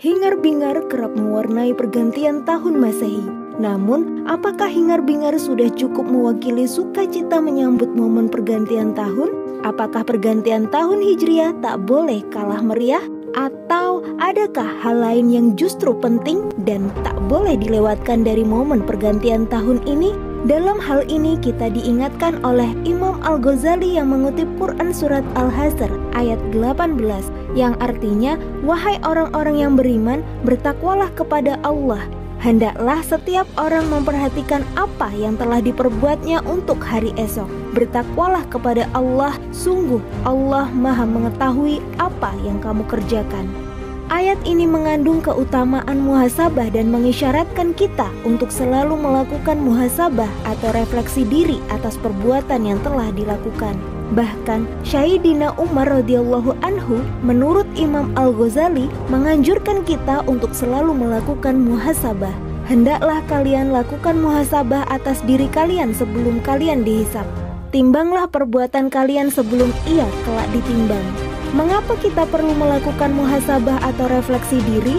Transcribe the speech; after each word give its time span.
Hingar-bingar 0.00 0.88
kerap 0.88 1.12
mewarnai 1.12 1.76
pergantian 1.76 2.40
tahun 2.48 2.80
Masehi. 2.80 3.20
Namun, 3.60 4.24
apakah 4.24 4.64
hingar-bingar 4.64 5.36
sudah 5.36 5.68
cukup 5.76 6.08
mewakili 6.08 6.64
sukacita 6.64 7.36
menyambut 7.36 7.92
momen 7.92 8.32
pergantian 8.32 8.96
tahun? 8.96 9.28
Apakah 9.60 10.00
pergantian 10.08 10.72
tahun 10.72 11.04
Hijriah 11.04 11.52
tak 11.60 11.84
boleh 11.84 12.24
kalah 12.32 12.64
meriah? 12.64 13.04
Atau 13.36 14.00
adakah 14.16 14.72
hal 14.80 15.04
lain 15.04 15.28
yang 15.36 15.46
justru 15.52 15.92
penting 15.92 16.48
dan 16.64 16.88
tak 17.04 17.20
boleh 17.28 17.60
dilewatkan 17.60 18.24
dari 18.24 18.40
momen 18.40 18.80
pergantian 18.80 19.44
tahun 19.52 19.84
ini? 19.84 20.29
Dalam 20.40 20.80
hal 20.80 21.04
ini 21.12 21.36
kita 21.36 21.68
diingatkan 21.68 22.40
oleh 22.40 22.72
Imam 22.88 23.20
Al-Ghazali 23.20 24.00
yang 24.00 24.08
mengutip 24.08 24.48
Quran 24.56 24.88
Surat 24.88 25.20
Al-Hasr 25.36 25.92
ayat 26.16 26.40
18 26.56 27.28
yang 27.52 27.76
artinya, 27.76 28.40
"Wahai 28.64 28.96
orang-orang 29.04 29.60
yang 29.60 29.76
beriman, 29.76 30.24
bertakwalah 30.48 31.12
kepada 31.12 31.60
Allah. 31.60 32.00
Hendaklah 32.40 33.04
setiap 33.04 33.44
orang 33.60 33.92
memperhatikan 33.92 34.64
apa 34.80 35.12
yang 35.12 35.36
telah 35.36 35.60
diperbuatnya 35.60 36.40
untuk 36.48 36.80
hari 36.80 37.12
esok. 37.20 37.76
Bertakwalah 37.76 38.48
kepada 38.48 38.88
Allah, 38.96 39.36
sungguh 39.52 40.00
Allah 40.24 40.72
Maha 40.72 41.04
Mengetahui 41.04 41.84
apa 42.00 42.32
yang 42.48 42.56
kamu 42.64 42.88
kerjakan." 42.88 43.69
Ayat 44.10 44.42
ini 44.42 44.66
mengandung 44.66 45.22
keutamaan 45.22 46.02
muhasabah 46.02 46.74
dan 46.74 46.90
mengisyaratkan 46.90 47.70
kita 47.78 48.10
untuk 48.26 48.50
selalu 48.50 48.98
melakukan 48.98 49.54
muhasabah 49.62 50.26
atau 50.50 50.74
refleksi 50.74 51.22
diri 51.22 51.62
atas 51.70 51.94
perbuatan 51.94 52.66
yang 52.66 52.82
telah 52.82 53.06
dilakukan. 53.14 53.78
Bahkan 54.18 54.66
Syahidina 54.82 55.54
Umar 55.62 55.86
radhiyallahu 55.86 56.58
anhu 56.66 57.06
menurut 57.22 57.70
Imam 57.78 58.10
Al-Ghazali 58.18 58.90
menganjurkan 59.14 59.86
kita 59.86 60.26
untuk 60.26 60.58
selalu 60.58 60.90
melakukan 60.90 61.54
muhasabah. 61.62 62.34
Hendaklah 62.66 63.22
kalian 63.30 63.70
lakukan 63.70 64.18
muhasabah 64.18 64.90
atas 64.90 65.22
diri 65.22 65.46
kalian 65.54 65.94
sebelum 65.94 66.42
kalian 66.42 66.82
dihisap. 66.82 67.30
Timbanglah 67.70 68.26
perbuatan 68.26 68.90
kalian 68.90 69.30
sebelum 69.30 69.70
ia 69.86 70.10
kelak 70.26 70.50
ditimbang. 70.50 71.29
Mengapa 71.50 71.98
kita 71.98 72.30
perlu 72.30 72.54
melakukan 72.54 73.10
muhasabah 73.10 73.82
atau 73.82 74.06
refleksi 74.06 74.62
diri? 74.70 74.94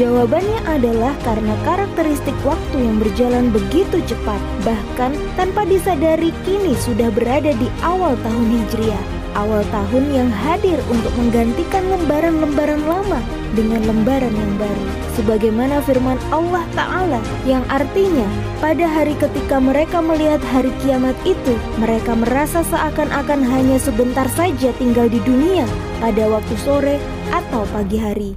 Jawabannya 0.00 0.64
adalah 0.64 1.12
karena 1.20 1.52
karakteristik 1.60 2.32
waktu 2.40 2.76
yang 2.80 2.96
berjalan 2.96 3.52
begitu 3.52 4.00
cepat, 4.08 4.40
bahkan 4.64 5.12
tanpa 5.36 5.68
disadari 5.68 6.32
kini 6.48 6.72
sudah 6.80 7.12
berada 7.12 7.52
di 7.52 7.68
awal 7.84 8.16
tahun 8.24 8.48
Hijriah. 8.48 9.19
Awal 9.30 9.62
tahun 9.70 10.10
yang 10.10 10.30
hadir 10.30 10.74
untuk 10.90 11.14
menggantikan 11.14 11.86
lembaran-lembaran 11.86 12.82
lama 12.82 13.22
dengan 13.54 13.78
lembaran 13.86 14.34
yang 14.34 14.52
baru. 14.58 14.86
Sebagaimana 15.14 15.78
firman 15.86 16.18
Allah 16.34 16.66
Ta'ala 16.74 17.22
yang 17.46 17.62
artinya 17.70 18.26
pada 18.58 18.90
hari 18.90 19.14
ketika 19.14 19.62
mereka 19.62 20.02
melihat 20.02 20.42
hari 20.50 20.74
kiamat 20.82 21.14
itu, 21.22 21.54
mereka 21.78 22.18
merasa 22.18 22.66
seakan-akan 22.66 23.46
hanya 23.46 23.78
sebentar 23.78 24.26
saja 24.34 24.74
tinggal 24.82 25.06
di 25.06 25.22
dunia 25.22 25.66
pada 26.02 26.26
waktu 26.26 26.54
sore 26.58 26.96
atau 27.30 27.62
pagi 27.70 28.02
hari. 28.02 28.30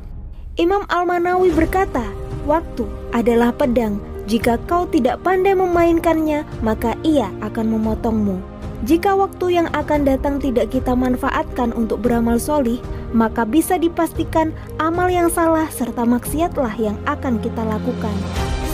Imam 0.62 0.86
Al-Manawi 0.86 1.50
berkata, 1.58 2.06
"Waktu 2.46 2.86
adalah 3.10 3.50
pedang. 3.50 3.98
Jika 4.30 4.56
kau 4.70 4.86
tidak 4.88 5.20
pandai 5.26 5.58
memainkannya, 5.58 6.46
maka 6.62 6.96
ia 7.02 7.28
akan 7.44 7.76
memotongmu. 7.76 8.53
Jika 8.84 9.16
waktu 9.16 9.64
yang 9.64 9.72
akan 9.72 10.04
datang 10.04 10.44
tidak 10.44 10.76
kita 10.76 10.92
manfaatkan 10.92 11.72
untuk 11.72 12.04
beramal 12.04 12.36
solih, 12.36 12.84
maka 13.16 13.48
bisa 13.48 13.80
dipastikan 13.80 14.52
amal 14.76 15.08
yang 15.08 15.32
salah 15.32 15.72
serta 15.72 16.04
maksiatlah 16.04 16.76
yang 16.76 17.00
akan 17.08 17.40
kita 17.40 17.64
lakukan." 17.64 18.12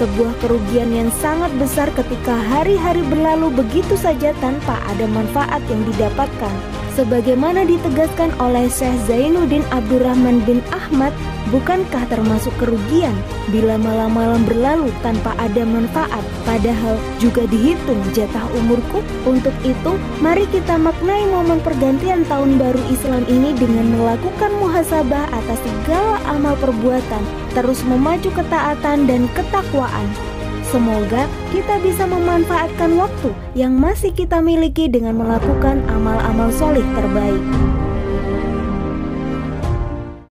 Sebuah 0.01 0.33
kerugian 0.41 0.89
yang 0.95 1.13
sangat 1.21 1.53
besar 1.61 1.93
ketika 1.93 2.33
hari-hari 2.33 3.05
berlalu 3.05 3.53
begitu 3.53 3.93
saja 3.99 4.33
tanpa 4.41 4.81
ada 4.89 5.05
manfaat 5.05 5.61
yang 5.69 5.85
didapatkan. 5.93 6.78
Sebagaimana 6.99 7.63
ditegaskan 7.63 8.35
oleh 8.43 8.67
Syekh 8.67 8.91
Zainuddin 9.07 9.63
Abdurrahman 9.71 10.43
bin 10.43 10.59
Ahmad 10.75 11.15
Bukankah 11.49 12.05
termasuk 12.13 12.53
kerugian 12.61 13.15
bila 13.49 13.73
malam-malam 13.73 14.45
berlalu 14.45 14.93
tanpa 15.01 15.33
ada 15.41 15.65
manfaat, 15.65 16.21
padahal 16.45 16.93
juga 17.17 17.49
dihitung 17.49 17.97
jatah 18.13 18.45
umurku? 18.53 19.01
Untuk 19.25 19.55
itu, 19.65 19.97
mari 20.21 20.45
kita 20.53 20.77
maknai 20.77 21.25
momen 21.25 21.57
pergantian 21.65 22.21
tahun 22.29 22.61
baru 22.61 22.77
Islam 22.93 23.25
ini 23.25 23.57
dengan 23.57 23.97
melakukan 23.97 24.53
muhasabah 24.61 25.25
atas 25.33 25.57
segala 25.65 26.21
amal 26.29 26.53
perbuatan, 26.61 27.23
terus 27.57 27.81
memacu 27.81 28.29
ketaatan 28.29 29.09
dan 29.09 29.25
ketakwaan. 29.33 30.05
Semoga 30.69 31.25
kita 31.49 31.81
bisa 31.81 32.05
memanfaatkan 32.05 32.93
waktu 32.93 33.33
yang 33.57 33.73
masih 33.73 34.13
kita 34.13 34.37
miliki 34.37 34.85
dengan 34.85 35.17
melakukan 35.17 35.81
amal-amal 35.89 36.53
solih 36.53 36.85
terbaik. 36.93 37.41